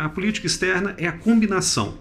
A 0.00 0.08
política 0.08 0.46
externa 0.46 0.94
é 0.96 1.06
a 1.06 1.12
combinação 1.12 1.98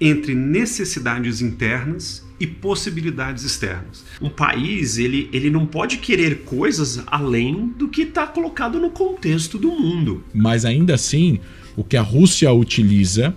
entre 0.00 0.36
necessidades 0.36 1.42
internas 1.42 2.24
e 2.38 2.46
possibilidades 2.46 3.42
externas. 3.42 4.04
Um 4.22 4.30
país 4.30 4.98
ele, 4.98 5.28
ele 5.32 5.50
não 5.50 5.66
pode 5.66 5.98
querer 5.98 6.44
coisas 6.44 7.02
além 7.08 7.66
do 7.76 7.88
que 7.88 8.02
está 8.02 8.24
colocado 8.24 8.78
no 8.78 8.90
contexto 8.90 9.58
do 9.58 9.72
mundo. 9.72 10.22
Mas 10.32 10.64
ainda 10.64 10.94
assim, 10.94 11.40
o 11.76 11.82
que 11.82 11.96
a 11.96 12.02
Rússia 12.02 12.52
utiliza 12.52 13.34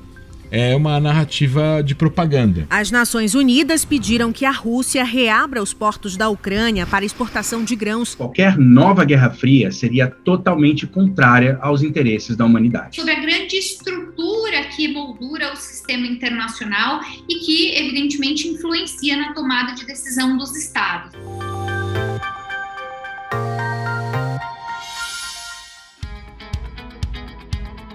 é 0.53 0.75
uma 0.75 0.99
narrativa 0.99 1.81
de 1.83 1.95
propaganda. 1.95 2.67
As 2.69 2.91
Nações 2.91 3.33
Unidas 3.33 3.83
pediram 3.83 4.31
que 4.31 4.45
a 4.45 4.51
Rússia 4.51 5.03
reabra 5.03 5.63
os 5.63 5.73
portos 5.73 6.15
da 6.15 6.29
Ucrânia 6.29 6.85
para 6.85 7.03
exportação 7.03 7.63
de 7.63 7.75
grãos. 7.75 8.13
Qualquer 8.13 8.55
nova 8.55 9.03
Guerra 9.03 9.31
Fria 9.31 9.71
seria 9.71 10.07
totalmente 10.07 10.85
contrária 10.85 11.57
aos 11.59 11.81
interesses 11.81 12.35
da 12.35 12.45
humanidade. 12.45 12.97
Sobre 12.97 13.13
a 13.13 13.19
grande 13.19 13.55
estrutura 13.57 14.65
que 14.75 14.93
moldura 14.93 15.53
o 15.53 15.55
sistema 15.55 16.05
internacional 16.05 17.01
e 17.27 17.39
que, 17.39 17.75
evidentemente, 17.75 18.47
influencia 18.47 19.17
na 19.17 19.33
tomada 19.33 19.73
de 19.73 19.87
decisão 19.87 20.37
dos 20.37 20.55
Estados. 20.55 21.13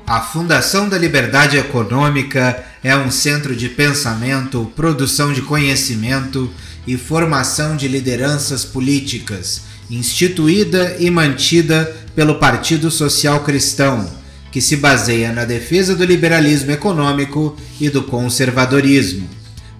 A 0.08 0.20
Fundação 0.22 0.88
da 0.88 0.96
Liberdade 0.96 1.58
Econômica 1.58 2.64
é 2.82 2.96
um 2.96 3.10
centro 3.10 3.54
de 3.54 3.68
pensamento, 3.68 4.72
produção 4.74 5.34
de 5.34 5.42
conhecimento 5.42 6.50
e 6.86 6.96
formação 6.96 7.76
de 7.76 7.86
lideranças 7.86 8.64
políticas, 8.64 9.64
instituída 9.90 10.96
e 10.98 11.10
mantida 11.10 11.94
pelo 12.16 12.36
Partido 12.36 12.90
Social 12.90 13.40
Cristão, 13.40 14.10
que 14.50 14.62
se 14.62 14.78
baseia 14.78 15.30
na 15.30 15.44
defesa 15.44 15.94
do 15.94 16.06
liberalismo 16.06 16.70
econômico 16.70 17.54
e 17.78 17.90
do 17.90 18.02
conservadorismo. 18.02 19.28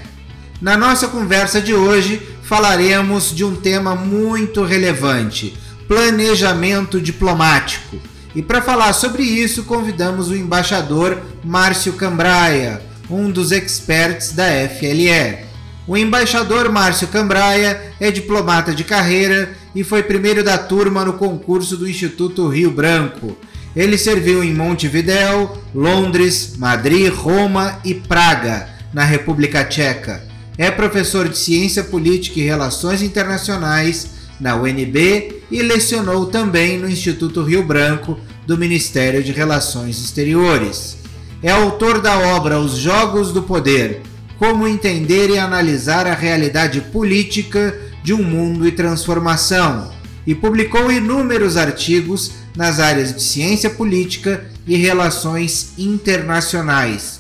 Na 0.60 0.76
nossa 0.76 1.08
conversa 1.08 1.62
de 1.62 1.72
hoje, 1.76 2.20
falaremos 2.42 3.30
de 3.32 3.46
um 3.46 3.56
tema 3.56 3.94
muito 3.94 4.64
relevante: 4.64 5.56
planejamento 5.88 7.00
diplomático. 7.00 7.98
E 8.34 8.42
para 8.42 8.60
falar 8.60 8.94
sobre 8.94 9.22
isso, 9.22 9.66
convidamos 9.66 10.32
o 10.32 10.36
embaixador 10.36 11.22
Márcio 11.44 11.94
Cambraia, 11.94 12.82
um 13.08 13.30
dos 13.30 13.52
experts 13.52 14.32
da 14.32 14.48
FLE. 14.80 15.46
O 15.86 15.96
embaixador 15.96 16.72
Márcio 16.72 17.08
Cambraia 17.08 17.94
é 18.00 18.10
diplomata 18.10 18.74
de 18.74 18.84
carreira 18.84 19.64
e 19.76 19.84
foi 19.84 20.02
primeiro 20.02 20.44
da 20.44 20.58
turma 20.58 21.04
no 21.04 21.14
concurso 21.14 21.76
do 21.76 21.88
Instituto 21.88 22.48
Rio 22.48 22.72
Branco. 22.72 23.38
Ele 23.76 23.98
serviu 23.98 24.42
em 24.42 24.54
Montevidéu, 24.54 25.62
Londres, 25.76 26.54
Madrid, 26.58 27.14
Roma 27.14 27.80
e 27.84 27.94
Praga, 27.94 28.70
na 28.94 29.04
República 29.04 29.66
Tcheca. 29.66 30.24
É 30.58 30.72
professor 30.72 31.28
de 31.28 31.38
Ciência 31.38 31.84
Política 31.84 32.40
e 32.40 32.44
Relações 32.44 33.02
Internacionais 33.02 34.12
na 34.40 34.56
UNB 34.56 35.42
e 35.52 35.62
lecionou 35.62 36.28
também 36.28 36.78
no 36.78 36.90
Instituto 36.90 37.44
Rio 37.44 37.62
Branco 37.62 38.18
do 38.48 38.58
Ministério 38.58 39.22
de 39.22 39.34
Relações 39.34 40.00
Exteriores. 40.00 40.98
É 41.44 41.52
autor 41.52 42.00
da 42.00 42.18
obra 42.18 42.60
Os 42.60 42.78
Jogos 42.78 43.34
do 43.34 43.44
Poder 43.44 44.02
como 44.38 44.68
entender 44.68 45.30
e 45.30 45.38
analisar 45.38 46.08
a 46.08 46.14
realidade 46.14 46.82
política 46.82 47.78
de 48.06 48.14
um 48.14 48.22
mundo 48.22 48.68
em 48.68 48.72
transformação, 48.72 49.92
e 50.28 50.36
publicou 50.36 50.92
inúmeros 50.92 51.58
artigos 51.58 52.34
nas 52.56 52.80
áreas 52.80 53.12
de 53.12 53.22
ciência 53.22 53.68
política 53.68 54.46
e 54.68 54.76
relações 54.76 55.74
internacionais. 55.76 57.20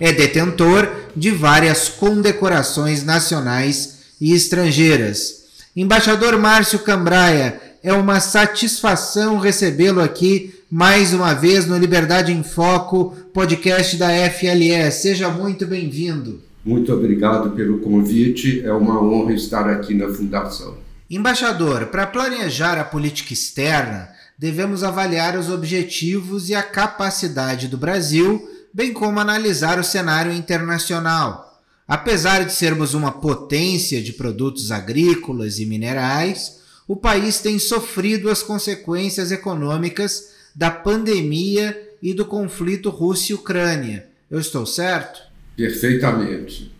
É 0.00 0.12
detentor 0.12 0.88
de 1.16 1.30
várias 1.30 1.88
condecorações 1.88 3.04
nacionais 3.04 4.00
e 4.20 4.34
estrangeiras. 4.34 5.44
Embaixador 5.76 6.36
Márcio 6.38 6.80
Cambraia, 6.80 7.60
é 7.82 7.92
uma 7.92 8.18
satisfação 8.18 9.38
recebê-lo 9.38 10.00
aqui 10.00 10.54
mais 10.68 11.14
uma 11.14 11.34
vez 11.34 11.66
no 11.66 11.78
Liberdade 11.78 12.32
em 12.32 12.42
Foco, 12.42 13.16
podcast 13.32 13.96
da 13.96 14.08
FLE. 14.30 14.90
Seja 14.90 15.28
muito 15.28 15.66
bem-vindo. 15.66 16.49
Muito 16.64 16.92
obrigado 16.92 17.50
pelo 17.52 17.78
convite, 17.78 18.60
é 18.64 18.72
uma 18.72 19.02
honra 19.02 19.32
estar 19.32 19.68
aqui 19.68 19.94
na 19.94 20.08
Fundação. 20.12 20.76
Embaixador, 21.08 21.86
para 21.86 22.06
planejar 22.06 22.78
a 22.78 22.84
política 22.84 23.32
externa, 23.32 24.10
devemos 24.38 24.84
avaliar 24.84 25.38
os 25.38 25.50
objetivos 25.50 26.48
e 26.48 26.54
a 26.54 26.62
capacidade 26.62 27.66
do 27.66 27.78
Brasil, 27.78 28.46
bem 28.72 28.92
como 28.92 29.18
analisar 29.18 29.78
o 29.78 29.84
cenário 29.84 30.32
internacional. 30.32 31.60
Apesar 31.88 32.44
de 32.44 32.52
sermos 32.52 32.94
uma 32.94 33.10
potência 33.10 34.00
de 34.00 34.12
produtos 34.12 34.70
agrícolas 34.70 35.58
e 35.58 35.66
minerais, 35.66 36.60
o 36.86 36.94
país 36.94 37.40
tem 37.40 37.58
sofrido 37.58 38.30
as 38.30 38.42
consequências 38.42 39.32
econômicas 39.32 40.30
da 40.54 40.70
pandemia 40.70 41.76
e 42.02 42.14
do 42.14 42.24
conflito 42.24 42.90
Rússia-Ucrânia. 42.90 44.06
Eu 44.30 44.38
estou 44.38 44.64
certo? 44.64 45.29
Perfeitamente. 45.60 46.72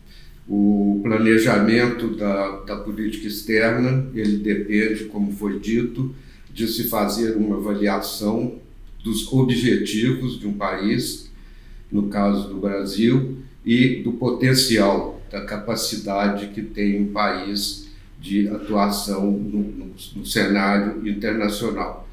O 0.49 1.01
planejamento 1.03 2.17
da, 2.17 2.61
da 2.61 2.77
política 2.77 3.29
externa, 3.29 4.09
ele 4.15 4.39
depende, 4.39 5.05
como 5.05 5.31
foi 5.33 5.61
dito, 5.61 6.15
de 6.51 6.67
se 6.67 6.85
fazer 6.85 7.37
uma 7.37 7.59
avaliação 7.59 8.59
dos 9.05 9.31
objetivos 9.31 10.41
de 10.41 10.47
um 10.47 10.55
país, 10.55 11.31
no 11.93 12.09
caso 12.09 12.49
do 12.49 12.57
Brasil, 12.57 13.37
e 13.67 14.03
do 14.03 14.15
potencial, 14.15 15.21
da 15.31 15.45
capacidade 15.45 16.47
que 16.49 16.63
tem 16.63 17.03
um 17.03 17.13
país 17.13 17.91
de 18.19 18.49
atuação 18.49 19.31
no, 19.31 19.59
no, 19.59 19.95
no 20.17 20.25
cenário 20.25 21.07
internacional. 21.07 22.09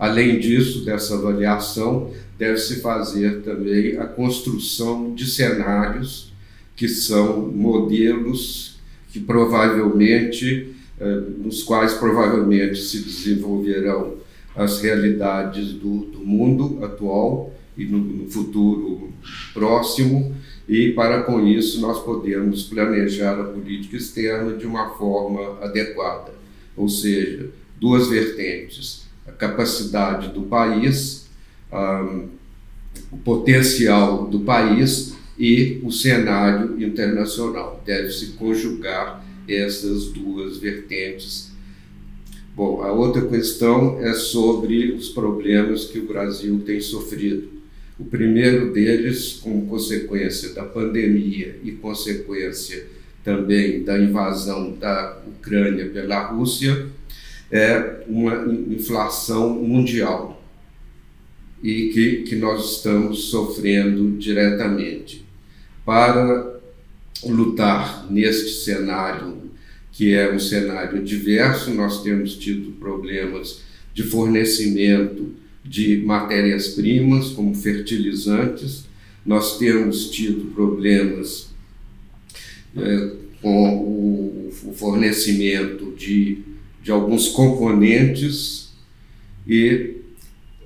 Além 0.00 0.40
disso, 0.40 0.82
dessa 0.82 1.14
avaliação, 1.14 2.10
deve-se 2.38 2.80
fazer 2.80 3.42
também 3.42 3.98
a 3.98 4.06
construção 4.06 5.14
de 5.14 5.30
cenários 5.30 6.32
que 6.74 6.88
são 6.88 7.52
modelos 7.52 8.80
que 9.12 9.20
provavelmente, 9.20 10.74
eh, 10.98 11.22
nos 11.36 11.62
quais 11.62 11.92
provavelmente 11.92 12.80
se 12.80 13.00
desenvolverão 13.00 14.14
as 14.56 14.80
realidades 14.80 15.74
do, 15.74 16.06
do 16.06 16.20
mundo 16.20 16.82
atual 16.82 17.52
e 17.76 17.84
no, 17.84 17.98
no 17.98 18.30
futuro 18.30 19.12
próximo, 19.52 20.34
e 20.66 20.92
para 20.92 21.24
com 21.24 21.46
isso 21.46 21.78
nós 21.78 22.02
podemos 22.02 22.62
planejar 22.62 23.38
a 23.38 23.44
política 23.44 23.98
externa 23.98 24.56
de 24.56 24.64
uma 24.66 24.94
forma 24.94 25.58
adequada, 25.60 26.32
ou 26.74 26.88
seja, 26.88 27.50
duas 27.78 28.08
vertentes 28.08 28.99
a 29.26 29.32
capacidade 29.32 30.28
do 30.28 30.42
país, 30.42 31.28
um, 31.72 32.28
o 33.10 33.16
potencial 33.18 34.26
do 34.26 34.40
país 34.40 35.14
e 35.38 35.80
o 35.82 35.90
cenário 35.90 36.82
internacional. 36.82 37.82
Deve-se 37.84 38.32
conjugar 38.32 39.24
essas 39.48 40.06
duas 40.06 40.58
vertentes. 40.58 41.50
Bom, 42.54 42.82
a 42.82 42.92
outra 42.92 43.26
questão 43.26 44.00
é 44.00 44.12
sobre 44.12 44.92
os 44.92 45.08
problemas 45.08 45.84
que 45.84 45.98
o 45.98 46.06
Brasil 46.06 46.60
tem 46.66 46.80
sofrido. 46.80 47.48
O 47.98 48.04
primeiro 48.04 48.72
deles, 48.72 49.40
como 49.42 49.66
consequência 49.66 50.52
da 50.54 50.64
pandemia 50.64 51.58
e 51.62 51.72
consequência 51.72 52.86
também 53.22 53.82
da 53.82 53.98
invasão 53.98 54.72
da 54.72 55.18
Ucrânia 55.26 55.86
pela 55.86 56.26
Rússia, 56.26 56.88
é 57.50 58.04
uma 58.06 58.46
inflação 58.70 59.50
mundial 59.54 60.40
e 61.62 61.90
que, 61.92 62.22
que 62.22 62.36
nós 62.36 62.76
estamos 62.76 63.24
sofrendo 63.24 64.16
diretamente. 64.18 65.24
Para 65.84 66.60
lutar 67.24 68.06
neste 68.10 68.64
cenário, 68.64 69.50
que 69.92 70.14
é 70.14 70.32
um 70.32 70.38
cenário 70.38 71.02
diverso, 71.02 71.72
nós 71.74 72.02
temos 72.02 72.36
tido 72.36 72.72
problemas 72.78 73.62
de 73.92 74.02
fornecimento 74.04 75.34
de 75.64 75.98
matérias-primas, 75.98 77.30
como 77.30 77.54
fertilizantes, 77.54 78.84
nós 79.26 79.58
temos 79.58 80.10
tido 80.10 80.52
problemas 80.54 81.50
é, 82.76 83.10
com 83.42 83.76
o, 83.76 84.52
o 84.64 84.72
fornecimento 84.72 85.92
de 85.96 86.38
de 86.82 86.90
alguns 86.90 87.28
componentes 87.28 88.72
e 89.46 89.96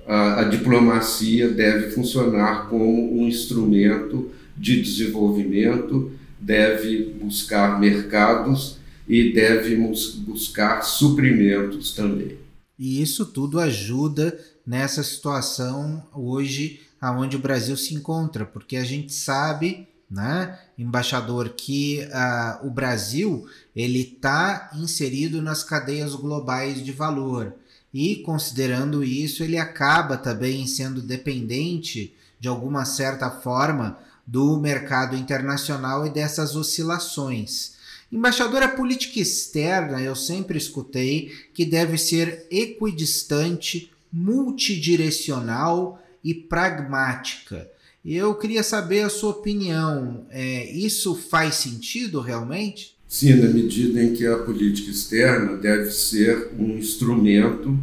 a, 0.07 0.41
a 0.41 0.43
diplomacia 0.43 1.49
deve 1.49 1.91
funcionar 1.91 2.69
como 2.69 3.19
um 3.19 3.27
instrumento 3.27 4.31
de 4.55 4.81
desenvolvimento, 4.81 6.11
deve 6.39 7.13
buscar 7.21 7.79
mercados 7.79 8.77
e 9.07 9.33
deve 9.33 9.75
buscar 9.75 10.81
suprimentos 10.81 11.93
também. 11.93 12.37
E 12.77 13.01
isso 13.01 13.25
tudo 13.25 13.59
ajuda 13.59 14.37
nessa 14.65 15.03
situação 15.03 16.03
hoje 16.13 16.81
aonde 16.99 17.35
o 17.35 17.39
Brasil 17.39 17.77
se 17.77 17.93
encontra, 17.93 18.45
porque 18.45 18.77
a 18.77 18.83
gente 18.83 19.13
sabe, 19.13 19.87
né, 20.09 20.59
embaixador, 20.77 21.49
que 21.49 22.01
uh, 22.05 22.67
o 22.67 22.69
Brasil 22.69 23.47
ele 23.75 24.01
está 24.01 24.69
inserido 24.75 25.41
nas 25.41 25.63
cadeias 25.63 26.13
globais 26.15 26.83
de 26.83 26.91
valor 26.91 27.55
e 27.93 28.17
considerando 28.17 29.03
isso 29.03 29.43
ele 29.43 29.57
acaba 29.57 30.17
também 30.17 30.67
sendo 30.67 31.01
dependente 31.01 32.13
de 32.39 32.47
alguma 32.47 32.85
certa 32.85 33.31
forma 33.31 33.97
do 34.27 34.59
mercado 34.59 35.15
internacional 35.15 36.05
e 36.05 36.09
dessas 36.09 36.55
oscilações. 36.55 37.75
Embaixador, 38.11 38.63
a 38.63 38.67
política 38.67 39.19
externa 39.19 40.01
eu 40.01 40.15
sempre 40.15 40.57
escutei 40.57 41.31
que 41.53 41.65
deve 41.65 41.97
ser 41.97 42.45
equidistante, 42.51 43.91
multidirecional 44.11 46.01
e 46.23 46.33
pragmática. 46.33 47.69
Eu 48.05 48.35
queria 48.35 48.61
saber 48.61 49.01
a 49.01 49.09
sua 49.09 49.31
opinião. 49.31 50.27
É, 50.29 50.71
isso 50.71 51.15
faz 51.15 51.55
sentido 51.55 52.19
realmente? 52.19 52.93
Sim, 53.07 53.33
na 53.33 53.47
medida 53.47 54.03
em 54.03 54.13
que 54.13 54.27
a 54.27 54.37
política 54.37 54.91
externa 54.91 55.57
deve 55.57 55.89
ser 55.89 56.51
um 56.59 56.77
instrumento, 56.77 57.75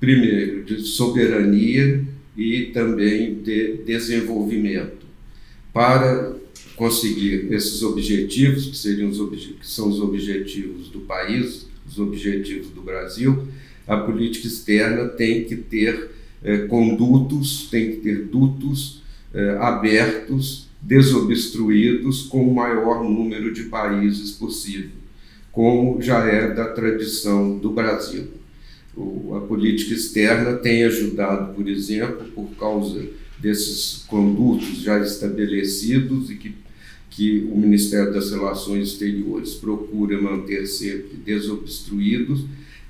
primeiro, 0.00 0.64
de 0.64 0.80
soberania 0.80 2.02
e 2.34 2.70
também 2.72 3.42
de 3.42 3.82
desenvolvimento. 3.84 5.06
Para 5.70 6.34
conseguir 6.74 7.52
esses 7.52 7.82
objetivos, 7.82 8.68
que, 8.68 8.76
seriam 8.76 9.10
os 9.10 9.20
obje 9.20 9.54
que 9.60 9.66
são 9.68 9.90
os 9.90 10.00
objetivos 10.00 10.88
do 10.88 11.00
país, 11.00 11.66
os 11.86 11.98
objetivos 11.98 12.70
do 12.70 12.80
Brasil, 12.80 13.46
a 13.86 13.98
política 13.98 14.46
externa 14.46 15.08
tem 15.08 15.44
que 15.44 15.56
ter 15.56 16.10
é, 16.42 16.58
condutos, 16.58 17.68
tem 17.70 17.90
que 17.90 17.96
ter 17.98 18.24
dutos 18.24 19.02
é, 19.32 19.56
abertos, 19.58 20.68
desobstruídos, 20.80 22.22
com 22.22 22.48
o 22.48 22.54
maior 22.54 23.02
número 23.02 23.52
de 23.52 23.64
países 23.64 24.32
possível, 24.32 24.90
como 25.52 26.00
já 26.00 26.24
é 26.24 26.52
da 26.54 26.66
tradição 26.66 27.58
do 27.58 27.70
Brasil. 27.70 28.28
O, 28.96 29.34
a 29.36 29.40
política 29.40 29.94
externa 29.94 30.54
tem 30.54 30.84
ajudado, 30.84 31.54
por 31.54 31.68
exemplo, 31.68 32.26
por 32.34 32.48
causa 32.58 33.06
desses 33.38 34.04
condutos 34.06 34.80
já 34.82 34.98
estabelecidos 34.98 36.30
e 36.30 36.34
que, 36.34 36.54
que 37.10 37.48
o 37.52 37.56
Ministério 37.56 38.12
das 38.12 38.30
Relações 38.30 38.88
Exteriores 38.88 39.54
procura 39.54 40.20
manter 40.20 40.66
sempre 40.66 41.16
desobstruídos, 41.16 42.44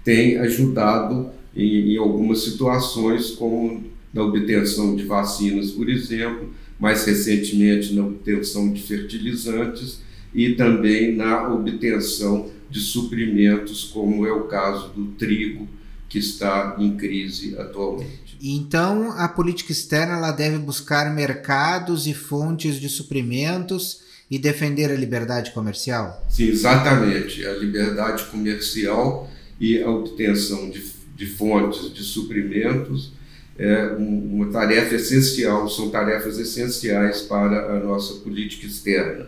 tem 0.05 0.39
ajudado 0.39 1.31
em, 1.55 1.93
em 1.93 1.97
algumas 1.99 2.43
situações, 2.43 3.31
como 3.33 3.85
na 4.13 4.23
obtenção 4.23 4.97
de 4.97 5.05
vacinas, 5.05 5.71
por 5.71 5.89
exemplo, 5.89 6.53
mais 6.79 7.05
recentemente 7.05 7.95
na 7.95 8.05
obtenção 8.07 8.73
de 8.73 8.83
fertilizantes 8.83 10.01
e 10.35 10.55
também 10.55 11.15
na 11.15 11.53
obtenção 11.53 12.51
de 12.71 12.81
suprimentos, 12.81 13.85
como 13.85 14.27
é 14.27 14.33
o 14.33 14.45
caso 14.45 14.89
do 14.91 15.07
trigo, 15.13 15.69
que 16.09 16.19
está 16.19 16.77
em 16.79 16.97
crise 16.97 17.57
atualmente. 17.59 18.37
Então, 18.41 19.13
a 19.13 19.29
política 19.29 19.73
externa 19.73 20.15
ela 20.15 20.31
deve 20.31 20.59
buscar 20.59 21.15
mercados 21.15 22.07
e 22.07 22.15
fontes 22.15 22.81
de 22.81 22.89
suprimentos 22.89 24.03
e 24.31 24.39
defender 24.39 24.91
a 24.91 24.95
liberdade 24.95 25.51
comercial? 25.53 26.25
Sim, 26.29 26.49
exatamente. 26.49 27.45
A 27.45 27.55
liberdade 27.55 28.25
comercial 28.27 29.29
e 29.61 29.83
a 29.83 29.91
obtenção 29.91 30.71
de 30.71 30.99
de 31.19 31.27
fontes 31.27 31.93
de 31.93 32.05
suprimentos 32.05 33.13
é 33.59 33.89
uma 33.99 34.47
tarefa 34.47 34.95
essencial, 34.95 35.69
são 35.69 35.91
tarefas 35.91 36.39
essenciais 36.39 37.23
para 37.23 37.77
a 37.77 37.81
nossa 37.81 38.15
política 38.21 38.67
externa. 38.67 39.27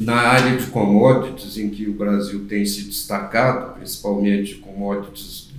Na 0.00 0.16
área 0.16 0.56
de 0.56 0.66
commodities, 0.66 1.56
em 1.56 1.70
que 1.70 1.88
o 1.88 1.92
Brasil 1.92 2.44
tem 2.48 2.66
se 2.66 2.82
destacado, 2.82 3.74
principalmente 3.78 4.56
commodities, 4.56 5.50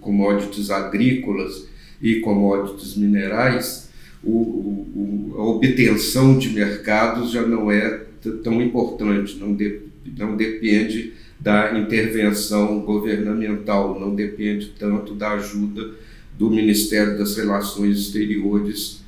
commodities 0.00 0.68
agrícolas 0.70 1.66
e 2.02 2.16
commodities 2.16 2.96
minerais, 2.96 3.88
o, 4.22 4.32
o, 4.32 5.34
a 5.38 5.44
obtenção 5.44 6.36
de 6.36 6.50
mercados 6.50 7.30
já 7.30 7.42
não 7.42 7.70
é 7.70 8.02
tão 8.42 8.60
importante, 8.60 9.36
não, 9.38 9.54
de, 9.54 9.80
não 10.18 10.36
depende 10.36 11.14
da 11.40 11.78
intervenção 11.78 12.80
governamental, 12.80 13.98
não 13.98 14.14
depende 14.14 14.74
tanto 14.78 15.14
da 15.14 15.32
ajuda 15.32 16.02
do 16.38 16.50
Ministério 16.50 17.18
das 17.18 17.36
Relações 17.36 17.98
Exteriores, 17.98 19.02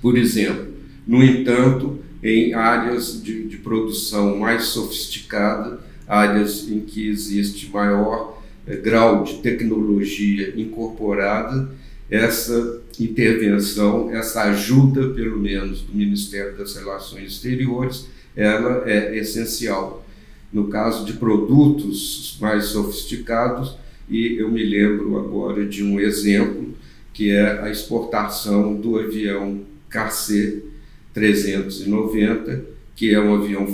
por 0.00 0.16
exemplo. 0.16 0.74
No 1.06 1.22
entanto, 1.22 2.00
em 2.22 2.54
áreas 2.54 3.22
de, 3.22 3.46
de 3.48 3.56
produção 3.58 4.38
mais 4.38 4.64
sofisticada, 4.64 5.80
áreas 6.06 6.68
em 6.68 6.80
que 6.80 7.08
existe 7.08 7.70
maior 7.70 8.42
eh, 8.66 8.76
grau 8.76 9.22
de 9.22 9.34
tecnologia 9.34 10.52
incorporada, 10.56 11.70
essa 12.10 12.80
intervenção, 12.98 14.10
essa 14.10 14.42
ajuda, 14.44 15.08
pelo 15.10 15.38
menos, 15.38 15.82
do 15.82 15.94
Ministério 15.94 16.56
das 16.56 16.76
Relações 16.76 17.32
Exteriores, 17.32 18.06
ela 18.34 18.88
é 18.88 19.16
essencial 19.16 20.06
no 20.52 20.68
caso 20.68 21.04
de 21.04 21.14
produtos 21.14 22.36
mais 22.40 22.66
sofisticados, 22.66 23.76
e 24.08 24.36
eu 24.38 24.48
me 24.50 24.62
lembro 24.62 25.18
agora 25.18 25.66
de 25.66 25.82
um 25.82 25.98
exemplo, 25.98 26.74
que 27.12 27.30
é 27.30 27.62
a 27.62 27.68
exportação 27.70 28.76
do 28.76 28.96
avião 28.98 29.62
KC-390, 29.90 32.60
que 32.94 33.12
é 33.12 33.20
um 33.20 33.34
avião 33.34 33.66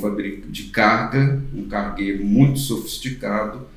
de 0.48 0.62
carga, 0.64 1.40
um 1.54 1.64
cargueiro 1.64 2.24
muito 2.24 2.58
sofisticado, 2.58 3.70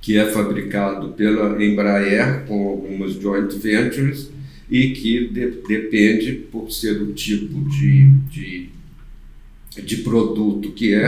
que 0.00 0.16
é 0.16 0.26
fabricado 0.26 1.08
pela 1.10 1.62
Embraer 1.62 2.46
com 2.46 2.68
algumas 2.68 3.12
joint 3.12 3.52
ventures 3.56 4.30
e 4.70 4.90
que 4.90 5.28
de, 5.28 5.50
depende, 5.66 6.32
por 6.32 6.70
ser 6.70 7.02
o 7.02 7.12
tipo 7.12 7.68
de, 7.68 8.08
de 8.30 8.68
de 9.76 9.98
produto 9.98 10.72
que 10.72 10.94
é, 10.94 11.06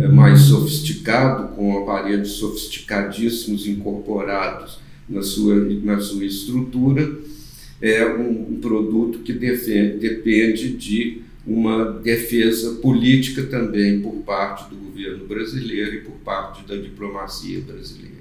é 0.00 0.08
mais 0.08 0.40
sofisticado, 0.40 1.54
com 1.54 1.78
aparelhos 1.78 2.32
sofisticadíssimos 2.32 3.66
incorporados 3.66 4.78
na 5.08 5.22
sua, 5.22 5.54
na 5.54 5.98
sua 6.00 6.24
estrutura, 6.24 7.18
é 7.80 8.04
um, 8.06 8.54
um 8.54 8.60
produto 8.60 9.20
que 9.20 9.32
defende, 9.32 9.98
depende 9.98 10.70
de 10.72 11.22
uma 11.46 11.92
defesa 11.92 12.76
política 12.76 13.44
também 13.44 14.00
por 14.00 14.14
parte 14.24 14.68
do 14.68 14.76
governo 14.76 15.26
brasileiro 15.26 15.94
e 15.94 16.00
por 16.00 16.14
parte 16.24 16.66
da 16.66 16.76
diplomacia 16.76 17.60
brasileira. 17.60 18.16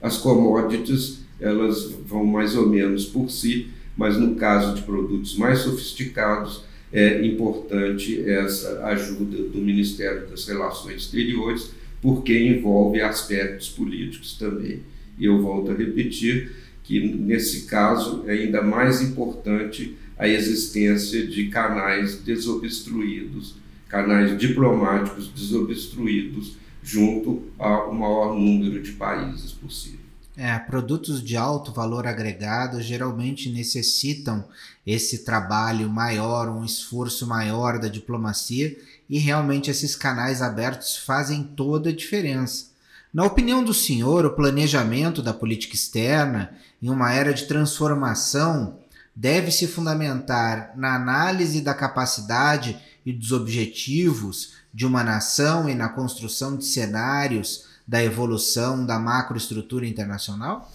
As 0.00 0.16
commodities, 0.16 1.20
elas 1.38 1.92
vão 2.06 2.24
mais 2.24 2.56
ou 2.56 2.68
menos 2.68 3.04
por 3.04 3.30
si, 3.30 3.68
mas 3.96 4.16
no 4.16 4.34
caso 4.36 4.74
de 4.74 4.82
produtos 4.82 5.36
mais 5.36 5.60
sofisticados, 5.60 6.64
é 6.94 7.26
importante 7.26 8.22
essa 8.24 8.84
ajuda 8.84 9.42
do 9.42 9.58
Ministério 9.58 10.28
das 10.28 10.46
Relações 10.46 11.02
Exteriores, 11.02 11.72
porque 12.00 12.38
envolve 12.38 13.00
aspectos 13.00 13.68
políticos 13.68 14.38
também. 14.38 14.80
E 15.18 15.24
eu 15.24 15.42
volto 15.42 15.72
a 15.72 15.74
repetir 15.74 16.52
que, 16.84 17.00
nesse 17.00 17.66
caso, 17.66 18.22
é 18.28 18.34
ainda 18.34 18.62
mais 18.62 19.02
importante 19.02 19.96
a 20.16 20.28
existência 20.28 21.26
de 21.26 21.48
canais 21.48 22.20
desobstruídos, 22.20 23.56
canais 23.88 24.38
diplomáticos 24.38 25.28
desobstruídos, 25.34 26.56
junto 26.80 27.42
ao 27.58 27.92
maior 27.92 28.38
número 28.38 28.80
de 28.80 28.92
países 28.92 29.50
possível. 29.50 30.03
É, 30.36 30.58
produtos 30.58 31.22
de 31.22 31.36
alto 31.36 31.70
valor 31.70 32.08
agregado 32.08 32.82
geralmente 32.82 33.48
necessitam 33.48 34.44
esse 34.84 35.18
trabalho 35.18 35.88
maior, 35.88 36.48
um 36.48 36.64
esforço 36.64 37.24
maior 37.24 37.78
da 37.78 37.86
diplomacia 37.86 38.76
e 39.08 39.16
realmente 39.18 39.70
esses 39.70 39.94
canais 39.94 40.42
abertos 40.42 40.96
fazem 40.96 41.44
toda 41.44 41.90
a 41.90 41.94
diferença. 41.94 42.66
Na 43.12 43.24
opinião 43.24 43.62
do 43.62 43.72
senhor, 43.72 44.26
o 44.26 44.34
planejamento 44.34 45.22
da 45.22 45.32
política 45.32 45.76
externa 45.76 46.52
em 46.82 46.90
uma 46.90 47.12
era 47.12 47.32
de 47.32 47.46
transformação 47.46 48.80
deve 49.14 49.52
se 49.52 49.68
fundamentar 49.68 50.72
na 50.74 50.96
análise 50.96 51.60
da 51.60 51.72
capacidade 51.72 52.76
e 53.06 53.12
dos 53.12 53.30
objetivos 53.30 54.54
de 54.72 54.84
uma 54.84 55.04
nação 55.04 55.68
e 55.68 55.76
na 55.76 55.88
construção 55.88 56.56
de 56.56 56.64
cenários 56.64 57.72
da 57.86 58.02
evolução 58.02 58.84
da 58.84 58.98
macroestrutura 58.98 59.86
internacional? 59.86 60.70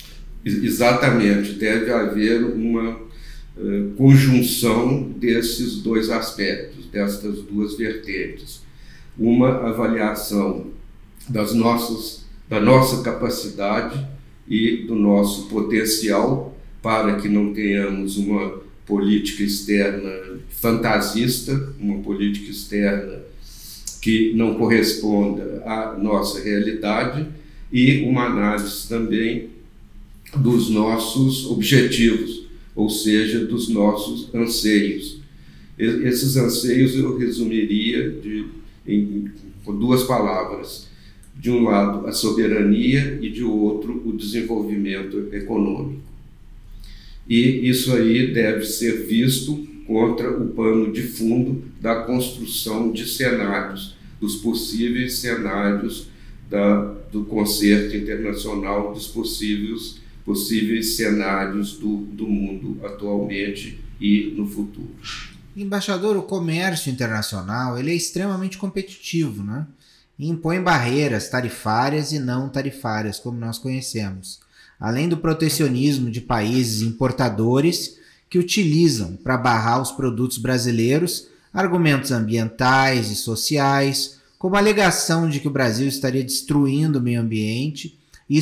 Exatamente, 0.46 1.54
deve 1.54 1.92
haver 1.92 2.44
uma 2.44 2.92
uh, 2.92 3.92
conjunção 3.98 5.04
desses 5.04 5.82
dois 5.82 6.10
aspectos, 6.10 6.86
destas 6.88 7.42
duas 7.42 7.76
vertentes. 7.76 8.62
Uma 9.18 9.68
avaliação 9.68 10.68
das 11.28 11.54
nossas, 11.54 12.26
da 12.48 12.60
nossa 12.60 13.04
capacidade 13.04 14.08
e 14.48 14.86
do 14.88 14.96
nosso 14.96 15.48
potencial 15.48 16.58
para 16.82 17.18
que 17.18 17.28
não 17.28 17.54
tenhamos 17.54 18.18
uma 18.18 18.62
política 18.86 19.44
externa 19.44 20.40
fantasista, 20.50 21.74
uma 21.78 22.02
política 22.02 22.50
externa 22.50 23.20
que 24.02 24.34
não 24.34 24.56
corresponda 24.56 25.62
à 25.66 25.98
nossa 25.98 26.42
realidade 26.42 27.28
e 27.72 28.02
uma 28.04 28.26
análise 28.26 28.88
também 28.88 29.50
dos 30.38 30.70
nossos 30.70 31.46
objetivos, 31.50 32.46
ou 32.76 32.90
seja, 32.90 33.46
dos 33.46 33.68
nossos 33.70 34.34
anseios. 34.34 35.20
Esses 35.78 36.36
anseios 36.36 36.96
eu 36.96 37.18
resumiria 37.18 38.10
de, 38.10 38.46
em, 38.88 39.30
com 39.64 39.78
duas 39.78 40.04
palavras: 40.04 40.88
de 41.36 41.50
um 41.50 41.64
lado 41.64 42.06
a 42.06 42.12
soberania 42.12 43.18
e 43.22 43.30
de 43.30 43.44
outro 43.44 44.02
o 44.06 44.14
desenvolvimento 44.14 45.30
econômico. 45.32 46.02
E 47.28 47.70
isso 47.70 47.94
aí 47.94 48.34
deve 48.34 48.66
ser 48.66 49.06
visto 49.06 49.68
contra 49.90 50.30
o 50.30 50.50
pano 50.50 50.94
de 50.94 51.02
fundo 51.02 51.64
da 51.82 52.04
construção 52.04 52.92
de 52.92 53.08
cenários, 53.08 53.96
dos 54.22 54.36
possíveis 54.36 55.18
cenários 55.18 56.10
da, 56.48 56.94
do 57.12 57.26
concerto 57.26 57.98
internacional, 57.98 58.94
dos 58.94 59.08
possíveis, 59.08 59.98
possíveis 60.24 60.96
cenários 60.96 61.74
do, 61.74 61.98
do 61.98 62.28
mundo 62.28 62.80
atualmente 62.86 63.80
e 64.00 64.32
no 64.38 64.48
futuro. 64.48 64.94
Embaixador, 65.58 66.16
o 66.16 66.22
comércio 66.22 66.92
internacional 66.92 67.76
ele 67.80 67.90
é 67.90 67.96
extremamente 67.96 68.60
competitivo, 68.60 69.44
né? 69.44 69.66
E 70.20 70.30
impõe 70.30 70.62
barreiras 70.62 71.30
tarifárias 71.30 72.12
e 72.12 72.20
não 72.20 72.48
tarifárias, 72.48 73.18
como 73.18 73.40
nós 73.40 73.58
conhecemos, 73.58 74.40
além 74.80 75.10
do 75.10 75.18
protecionismo 75.18 76.12
de 76.12 76.22
países 76.22 76.84
importadores 76.84 77.98
que 78.30 78.38
utilizam 78.38 79.18
para 79.24 79.38
barrar 79.38 79.82
os 79.82 79.92
produtos 79.92 80.38
brasileiros 80.38 81.28
argumentos 81.54 82.12
ambientais 82.12 83.12
e 83.12 83.16
sociais, 83.16 84.20
como 84.38 84.56
a 84.56 84.60
alegação 84.60 85.30
de 85.30 85.40
que 85.40 85.48
o 85.48 85.52
Brasil 85.52 85.88
estaria 85.88 86.24
destruindo 86.24 87.00
o 87.00 87.02
meio 87.02 87.22
ambiente 87.22 88.00
e 88.30 88.40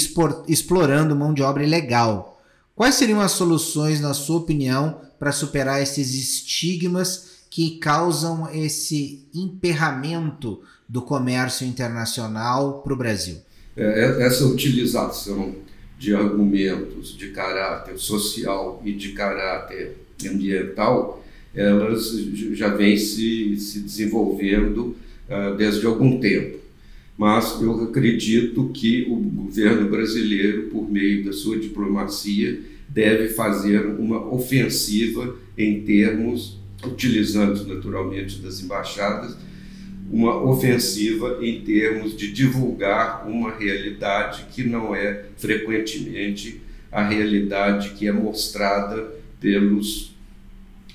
explorando 0.47 1.15
mão 1.15 1.33
de 1.33 1.41
obra 1.41 1.63
ilegal. 1.63 2.41
Quais 2.75 2.95
seriam 2.95 3.21
as 3.21 3.31
soluções, 3.31 3.99
na 3.99 4.13
sua 4.13 4.37
opinião, 4.37 5.01
para 5.17 5.31
superar 5.31 5.81
esses 5.81 6.13
estigmas 6.13 7.37
que 7.49 7.77
causam 7.79 8.47
esse 8.53 9.25
emperramento 9.33 10.61
do 10.87 11.01
comércio 11.01 11.65
internacional 11.65 12.81
para 12.81 12.93
o 12.93 12.97
Brasil? 12.97 13.37
É, 13.75 13.83
é, 13.83 14.27
essa 14.27 14.45
utilização 14.45 15.55
de 15.97 16.13
argumentos 16.13 17.17
de 17.17 17.29
caráter 17.29 17.97
social 17.97 18.81
e 18.85 18.93
de 18.93 19.09
caráter 19.13 19.97
ambiental, 20.25 21.23
elas 21.53 22.11
já 22.53 22.69
vêm 22.69 22.97
se, 22.97 23.57
se 23.57 23.79
desenvolvendo 23.79 24.95
uh, 25.27 25.55
desde 25.57 25.85
algum 25.85 26.19
tempo. 26.19 26.57
Mas 27.17 27.59
eu 27.61 27.83
acredito 27.83 28.69
que 28.69 29.07
o 29.09 29.15
governo 29.15 29.89
brasileiro, 29.89 30.67
por 30.69 30.89
meio 30.89 31.25
da 31.25 31.33
sua 31.33 31.57
diplomacia, 31.57 32.61
deve 32.87 33.29
fazer 33.29 33.87
uma 33.87 34.31
ofensiva 34.31 35.35
em 35.57 35.81
termos, 35.81 36.59
utilizando 36.85 37.65
naturalmente 37.65 38.39
das 38.39 38.61
embaixadas, 38.61 39.35
uma 40.11 40.41
ofensiva 40.43 41.39
em 41.41 41.61
termos 41.61 42.15
de 42.15 42.31
divulgar 42.31 43.27
uma 43.27 43.51
realidade 43.51 44.45
que 44.53 44.63
não 44.63 44.95
é 44.95 45.25
frequentemente 45.37 46.61
a 46.91 47.03
realidade 47.07 47.91
que 47.91 48.07
é 48.07 48.11
mostrada 48.11 49.11
pelos, 49.39 50.15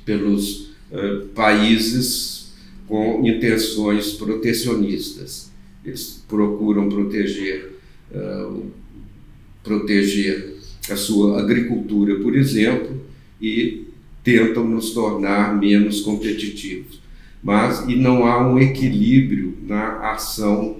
pelos 0.04 0.72
uh, 0.90 1.26
países 1.34 2.52
com 2.88 3.26
intenções 3.26 4.12
protecionistas. 4.14 5.50
Eles 5.84 6.24
procuram 6.26 6.88
proteger, 6.88 7.78
uh, 8.10 8.66
proteger 9.62 10.56
a 10.90 10.96
sua 10.96 11.40
agricultura, 11.40 12.16
por 12.16 12.34
exemplo, 12.34 13.00
e 13.40 13.88
tentam 14.24 14.66
nos 14.66 14.92
tornar 14.92 15.58
menos 15.58 16.00
competitivos 16.00 17.01
mas 17.42 17.80
e 17.88 17.96
não 17.96 18.24
há 18.24 18.46
um 18.46 18.58
equilíbrio 18.58 19.56
na 19.66 20.12
ação 20.12 20.76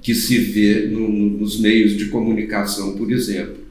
que 0.00 0.14
se 0.14 0.38
vê 0.38 0.86
no, 0.86 1.08
nos 1.08 1.60
meios 1.60 1.96
de 1.96 2.06
comunicação, 2.06 2.96
por 2.96 3.10
exemplo. 3.10 3.62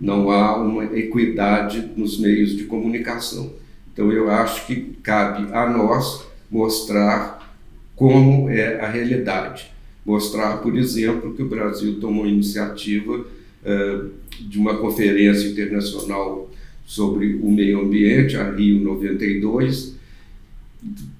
Não 0.00 0.30
há 0.30 0.56
uma 0.56 0.84
equidade 0.96 1.90
nos 1.96 2.18
meios 2.18 2.56
de 2.56 2.64
comunicação. 2.64 3.52
Então 3.92 4.10
eu 4.10 4.28
acho 4.28 4.66
que 4.66 4.96
cabe 5.02 5.52
a 5.52 5.68
nós 5.68 6.26
mostrar 6.50 7.56
como 7.94 8.48
é 8.48 8.80
a 8.80 8.88
realidade. 8.88 9.70
Mostrar, 10.04 10.58
por 10.58 10.76
exemplo, 10.76 11.32
que 11.34 11.42
o 11.42 11.48
Brasil 11.48 11.98
tomou 12.00 12.26
iniciativa 12.26 13.18
uh, 13.18 14.10
de 14.40 14.58
uma 14.58 14.76
conferência 14.76 15.48
internacional 15.48 16.50
sobre 16.84 17.36
o 17.36 17.50
meio 17.50 17.80
ambiente, 17.80 18.36
a 18.36 18.50
Rio 18.50 18.80
92, 18.80 19.93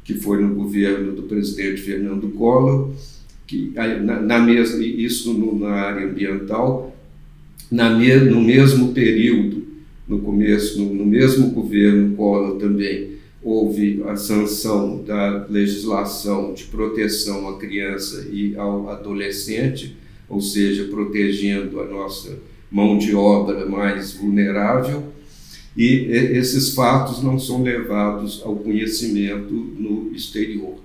que 0.05 0.15
foi 0.15 0.43
no 0.43 0.55
governo 0.55 1.13
do 1.13 1.23
presidente 1.23 1.81
Fernando 1.81 2.29
Collor, 2.31 2.93
que 3.47 3.73
na, 3.75 4.21
na 4.21 4.39
mesma, 4.39 4.83
isso 4.85 5.33
no, 5.35 5.59
na 5.59 5.71
área 5.71 6.07
ambiental, 6.07 6.95
na 7.71 7.91
me, 7.91 8.15
no 8.17 8.41
mesmo 8.41 8.93
período, 8.93 9.65
no 10.07 10.19
começo, 10.19 10.79
no, 10.79 10.93
no 10.95 11.07
mesmo 11.07 11.51
governo 11.51 12.15
Collor 12.15 12.57
também, 12.59 13.15
houve 13.43 14.03
a 14.07 14.17
sanção 14.17 15.03
da 15.03 15.47
legislação 15.49 16.55
de 16.55 16.65
proteção 16.65 17.49
à 17.49 17.59
criança 17.59 18.27
e 18.33 18.57
ao 18.57 18.89
adolescente, 18.89 19.97
ou 20.29 20.41
seja, 20.41 20.85
protegendo 20.85 21.81
a 21.81 21.85
nossa 21.85 22.39
mão 22.71 22.97
de 22.97 23.15
obra 23.15 23.67
mais 23.67 24.15
vulnerável, 24.15 25.05
e 25.77 26.07
esses 26.37 26.75
fatos 26.75 27.23
não 27.23 27.39
são 27.39 27.63
levados 27.63 28.41
ao 28.45 28.57
conhecimento 28.57 29.53
no 29.53 30.13
exterior. 30.15 30.79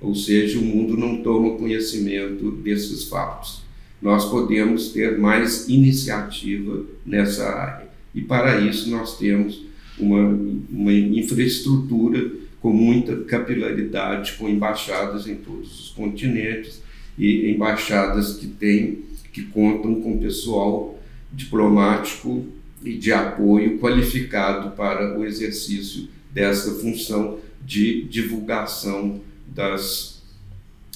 Ou 0.00 0.14
seja, 0.14 0.58
o 0.58 0.62
mundo 0.62 0.96
não 0.96 1.22
toma 1.22 1.56
conhecimento 1.56 2.50
desses 2.50 3.04
fatos. 3.04 3.62
Nós 4.02 4.24
podemos 4.28 4.88
ter 4.88 5.18
mais 5.18 5.68
iniciativa 5.68 6.84
nessa 7.06 7.48
área. 7.48 7.88
E 8.14 8.20
para 8.20 8.60
isso 8.60 8.90
nós 8.90 9.16
temos 9.16 9.64
uma, 9.98 10.28
uma 10.70 10.92
infraestrutura 10.92 12.30
com 12.60 12.72
muita 12.72 13.16
capilaridade, 13.24 14.32
com 14.32 14.48
embaixadas 14.48 15.26
em 15.26 15.36
todos 15.36 15.80
os 15.80 15.88
continentes 15.90 16.82
e 17.16 17.50
embaixadas 17.50 18.36
que 18.36 18.46
têm, 18.46 19.04
que 19.32 19.42
contam 19.44 20.00
com 20.00 20.18
pessoal 20.18 20.98
diplomático 21.32 22.44
e 22.84 22.94
de 22.94 23.12
apoio 23.12 23.78
qualificado 23.78 24.76
para 24.76 25.18
o 25.18 25.24
exercício 25.24 26.08
dessa 26.30 26.72
função 26.74 27.38
de 27.64 28.04
divulgação 28.04 29.20
das 29.46 30.22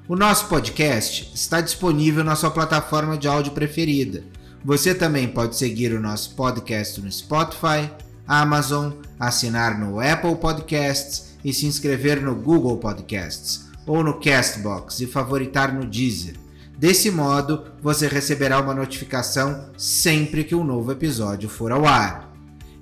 O 0.07 0.15
nosso 0.15 0.47
podcast 0.47 1.31
está 1.33 1.59
disponível 1.59 2.23
na 2.23 2.35
sua 2.35 2.49
plataforma 2.49 3.17
de 3.17 3.27
áudio 3.27 3.51
preferida. 3.51 4.23
Você 4.63 4.95
também 4.95 5.27
pode 5.27 5.55
seguir 5.57 5.93
o 5.93 5.99
nosso 5.99 6.35
podcast 6.35 7.01
no 7.01 7.11
Spotify, 7.11 7.89
Amazon, 8.27 8.93
assinar 9.19 9.77
no 9.77 9.99
Apple 9.99 10.35
Podcasts 10.37 11.35
e 11.43 11.53
se 11.53 11.65
inscrever 11.65 12.21
no 12.21 12.35
Google 12.35 12.77
Podcasts 12.77 13.67
ou 13.85 14.03
no 14.03 14.19
Castbox 14.19 15.01
e 15.01 15.05
favoritar 15.05 15.73
no 15.73 15.85
Deezer. 15.85 16.35
Desse 16.77 17.11
modo, 17.11 17.65
você 17.81 18.07
receberá 18.07 18.59
uma 18.59 18.73
notificação 18.73 19.69
sempre 19.77 20.43
que 20.43 20.55
um 20.55 20.63
novo 20.63 20.91
episódio 20.91 21.47
for 21.47 21.71
ao 21.71 21.85
ar. 21.85 22.33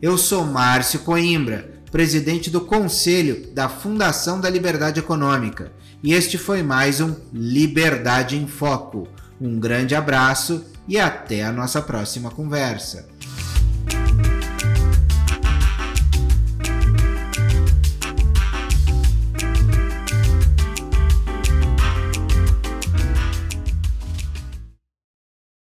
Eu 0.02 0.18
sou 0.18 0.46
Márcio 0.46 1.00
Coimbra, 1.02 1.73
presidente 1.94 2.50
do 2.50 2.60
Conselho 2.60 3.54
da 3.54 3.70
Fundação 3.70 4.42
da 4.42 4.50
Liberdade 4.50 5.00
Econômica, 5.00 5.72
e 6.02 6.12
este 6.12 6.40
foi 6.40 6.64
mais 6.64 7.00
um 7.00 7.16
Liberdade 7.32 8.36
em 8.36 8.48
Foco. 8.48 9.08
Um 9.40 9.60
grande 9.60 9.94
abraço 9.94 10.66
e 10.88 11.00
até 11.00 11.44
a 11.44 11.52
nossa 11.52 11.84
próxima 11.84 12.32
conversa. 12.32 13.13